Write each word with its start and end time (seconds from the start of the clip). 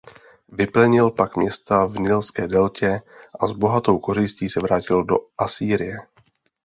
Vyplenil 0.49 1.11
pak 1.11 1.37
města 1.37 1.85
v 1.85 1.99
nilské 1.99 2.47
deltě 2.47 3.01
a 3.39 3.47
s 3.47 3.51
bohatou 3.51 3.99
kořistí 3.99 4.49
se 4.49 4.59
vrátil 4.61 5.03
do 5.03 5.15
Asýrie. 5.37 5.97